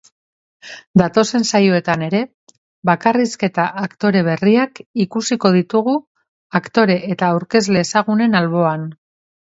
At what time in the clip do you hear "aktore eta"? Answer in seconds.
6.65-7.35